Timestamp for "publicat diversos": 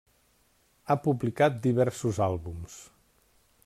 1.03-2.25